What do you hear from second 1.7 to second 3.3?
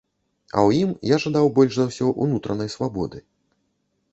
за ўсё унутранай свабоды.